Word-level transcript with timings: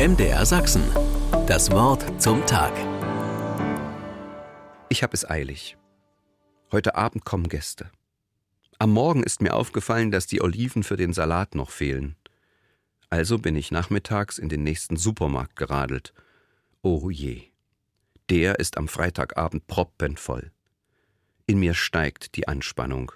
MDR 0.00 0.46
Sachsen. 0.46 0.82
Das 1.46 1.70
Wort 1.72 2.22
zum 2.22 2.46
Tag. 2.46 2.72
Ich 4.88 5.02
habe 5.02 5.12
es 5.12 5.28
eilig. 5.28 5.76
Heute 6.72 6.94
Abend 6.94 7.26
kommen 7.26 7.50
Gäste. 7.50 7.90
Am 8.78 8.92
Morgen 8.92 9.22
ist 9.22 9.42
mir 9.42 9.52
aufgefallen, 9.52 10.10
dass 10.10 10.26
die 10.26 10.40
Oliven 10.40 10.84
für 10.84 10.96
den 10.96 11.12
Salat 11.12 11.54
noch 11.54 11.68
fehlen. 11.68 12.16
Also 13.10 13.36
bin 13.36 13.54
ich 13.56 13.72
nachmittags 13.72 14.38
in 14.38 14.48
den 14.48 14.62
nächsten 14.62 14.96
Supermarkt 14.96 15.56
geradelt. 15.56 16.14
Oh 16.80 17.10
je. 17.10 17.42
Der 18.30 18.58
ist 18.58 18.78
am 18.78 18.88
Freitagabend 18.88 19.66
proppenvoll. 19.66 20.50
In 21.44 21.60
mir 21.60 21.74
steigt 21.74 22.36
die 22.36 22.48
Anspannung. 22.48 23.12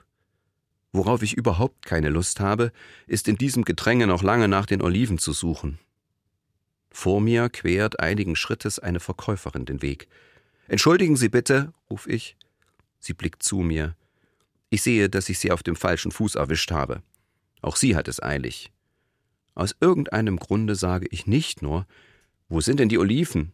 Worauf 0.93 1.23
ich 1.23 1.33
überhaupt 1.33 1.87
keine 1.87 2.11
Lust 2.11 2.41
habe, 2.41 2.73
ist 3.07 3.27
in 3.27 3.39
diesem 3.39 3.65
Gedränge 3.65 4.07
noch 4.07 4.23
lange 4.23 4.49
nach 4.49 4.67
den 4.67 4.83
Oliven 4.83 5.17
zu 5.17 5.33
suchen. 5.33 5.79
Vor 6.97 7.21
mir 7.21 7.51
quert 7.51 7.99
einigen 7.99 8.37
Schrittes 8.37 8.79
eine 8.79 9.01
Verkäuferin 9.01 9.67
den 9.67 9.83
Weg. 9.83 10.07
Entschuldigen 10.69 11.17
Sie 11.17 11.29
bitte, 11.29 11.75
ruf 11.91 12.07
ich. 12.07 12.37
Sie 13.01 13.15
blickt 13.15 13.43
zu 13.43 13.57
mir. 13.57 13.97
Ich 14.71 14.83
sehe, 14.83 15.11
dass 15.11 15.29
ich 15.29 15.41
sie 15.41 15.51
auf 15.51 15.65
dem 15.65 15.75
falschen 15.75 16.13
Fuß 16.13 16.37
erwischt 16.37 16.71
habe. 16.71 17.03
Auch 17.63 17.75
sie 17.75 17.97
hat 17.97 18.07
es 18.07 18.23
eilig. 18.23 18.73
Aus 19.57 19.75
irgendeinem 19.81 20.37
Grunde 20.37 20.77
sage 20.77 21.09
ich 21.11 21.27
nicht 21.27 21.63
nur, 21.63 21.85
wo 22.49 22.61
sind 22.61 22.79
denn 22.79 22.89
die 22.89 22.99
Oliven? 22.99 23.53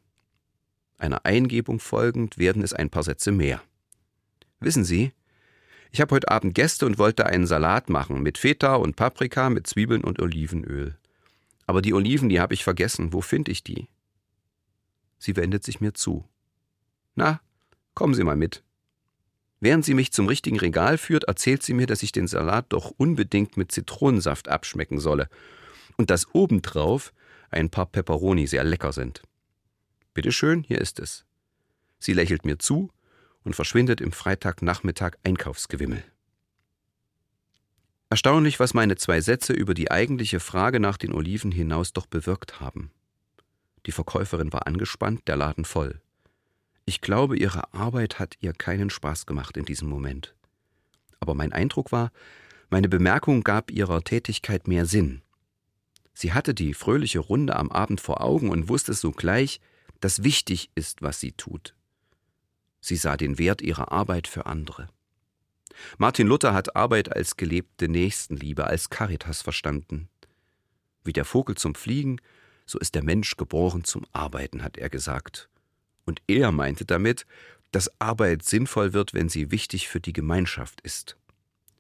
Einer 0.99 1.25
Eingebung 1.25 1.81
folgend 1.81 2.37
werden 2.37 2.63
es 2.63 2.75
ein 2.75 2.91
paar 2.91 3.05
Sätze 3.05 3.33
mehr. 3.33 3.63
Wissen 4.61 4.85
Sie, 4.85 5.13
ich 5.91 6.03
habe 6.03 6.15
heute 6.15 6.31
Abend 6.31 6.55
Gäste 6.55 6.85
und 6.85 6.99
wollte 6.99 7.25
einen 7.25 7.47
Salat 7.47 7.89
machen 7.89 8.23
mit 8.23 8.37
Feta 8.37 8.75
und 8.75 8.97
Paprika, 8.97 9.49
mit 9.49 9.67
Zwiebeln 9.67 10.05
und 10.05 10.21
Olivenöl. 10.21 11.00
Aber 11.71 11.83
die 11.83 11.95
Oliven, 11.95 12.29
die 12.29 12.41
habe 12.41 12.53
ich 12.53 12.65
vergessen. 12.65 13.13
Wo 13.13 13.21
finde 13.21 13.53
ich 13.53 13.63
die? 13.63 13.87
Sie 15.19 15.37
wendet 15.37 15.63
sich 15.63 15.81
mir 15.81 15.95
zu. 15.95 16.29
Na, 17.15 17.41
kommen 17.95 18.13
Sie 18.13 18.25
mal 18.25 18.35
mit. 18.35 18.65
Während 19.61 19.85
sie 19.85 19.95
mich 19.95 20.11
zum 20.11 20.27
richtigen 20.27 20.59
Regal 20.59 20.99
führt, 20.99 21.23
erzählt 21.29 21.63
sie 21.63 21.75
mir, 21.75 21.87
dass 21.87 22.03
ich 22.03 22.11
den 22.11 22.27
Salat 22.27 22.67
doch 22.71 22.93
unbedingt 22.97 23.57
mit 23.57 23.71
Zitronensaft 23.71 24.49
abschmecken 24.49 24.99
solle 24.99 25.29
und 25.97 26.11
dass 26.11 26.35
obendrauf 26.35 27.13
ein 27.51 27.71
paar 27.71 27.87
Peperoni 27.87 28.49
sehr 28.49 28.65
lecker 28.65 28.93
sind. 28.93 29.23
Bitte 30.13 30.33
schön, 30.33 30.65
hier 30.65 30.81
ist 30.81 30.99
es. 30.99 31.25
Sie 32.01 32.15
lächelt 32.15 32.45
mir 32.45 32.59
zu 32.59 32.91
und 33.45 33.55
verschwindet 33.55 34.01
im 34.01 34.11
Freitagnachmittag 34.11 35.13
Einkaufsgewimmel. 35.23 36.03
Erstaunlich, 38.11 38.59
was 38.59 38.75
meine 38.75 38.97
zwei 38.97 39.21
Sätze 39.21 39.53
über 39.53 39.73
die 39.73 39.93
eigentliche 39.93 40.41
Frage 40.41 40.81
nach 40.81 40.97
den 40.97 41.13
Oliven 41.13 41.53
hinaus 41.53 41.93
doch 41.93 42.07
bewirkt 42.07 42.59
haben. 42.59 42.91
Die 43.87 43.93
Verkäuferin 43.93 44.53
war 44.53 44.67
angespannt, 44.67 45.29
der 45.29 45.37
Laden 45.37 45.65
voll. 45.65 46.01
Ich 46.87 47.01
glaube, 47.01 47.39
ihre 47.39 47.73
Arbeit 47.73 48.19
hat 48.19 48.35
ihr 48.41 48.53
keinen 48.53 48.91
Spaß 48.91 49.27
gemacht 49.27 49.57
in 49.57 49.65
diesem 49.65 49.89
Moment. 49.89 50.35
Aber 51.21 51.35
mein 51.35 51.53
Eindruck 51.53 51.93
war, 51.93 52.11
meine 52.69 52.89
Bemerkung 52.89 53.45
gab 53.45 53.71
ihrer 53.71 54.03
Tätigkeit 54.03 54.67
mehr 54.67 54.87
Sinn. 54.87 55.23
Sie 56.13 56.33
hatte 56.33 56.53
die 56.53 56.75
fröhliche 56.75 57.21
Runde 57.21 57.55
am 57.55 57.71
Abend 57.71 58.01
vor 58.01 58.23
Augen 58.23 58.51
und 58.51 58.69
wusste 58.69 58.93
sogleich, 58.93 59.61
dass 60.01 60.25
wichtig 60.25 60.71
ist, 60.75 61.01
was 61.01 61.21
sie 61.21 61.33
tut. 61.33 61.77
Sie 62.81 62.97
sah 62.97 63.17
den 63.17 63.39
Wert 63.39 63.63
ihrer 63.63 63.93
Arbeit 63.93 64.27
für 64.27 64.47
andere. 64.47 64.89
Martin 65.99 66.27
Luther 66.27 66.55
hat 66.55 66.77
Arbeit 66.77 67.15
als 67.15 67.37
gelebte 67.37 67.89
Nächstenliebe, 67.89 68.67
als 68.67 68.91
Caritas 68.91 69.43
verstanden. 69.43 70.09
Wie 71.05 71.13
der 71.13 71.25
Vogel 71.25 71.57
zum 71.57 71.75
Fliegen, 71.75 72.21
so 72.67 72.79
ist 72.79 72.95
der 72.95 73.05
Mensch 73.05 73.37
geboren 73.37 73.85
zum 73.85 74.05
Arbeiten, 74.13 74.63
hat 74.63 74.77
er 74.77 74.91
gesagt. 74.91 75.49
Und 76.05 76.23
er 76.27 76.53
meinte 76.53 76.85
damit, 76.85 77.27
dass 77.73 77.91
Arbeit 78.01 78.45
sinnvoll 78.45 78.93
wird, 78.93 79.15
wenn 79.15 79.29
sie 79.29 79.51
wichtig 79.51 79.89
für 79.89 80.01
die 80.01 80.13
Gemeinschaft 80.13 80.81
ist. 80.83 81.17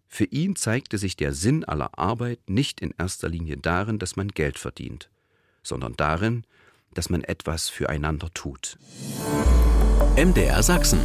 Für 0.07 0.25
ihn 0.25 0.57
zeigte 0.57 0.99
sich 0.99 1.17
der 1.17 1.33
Sinn 1.33 1.65
aller 1.65 1.99
Arbeit 1.99 2.41
nicht 2.49 2.81
in 2.81 2.93
erster 2.99 3.29
Linie 3.29 3.57
darin, 3.57 3.99
dass 3.99 4.17
man 4.17 4.29
Geld 4.29 4.59
verdient, 4.59 5.09
sondern 5.63 5.95
darin, 5.97 6.45
dass 6.95 7.11
man 7.11 7.23
etwas 7.23 7.69
füreinander 7.69 8.29
tut. 8.35 8.77
MDR 10.17 10.63
Sachsen. 10.63 11.01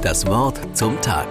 Das 0.00 0.26
Wort 0.26 0.76
zum 0.76 1.00
Tag. 1.02 1.28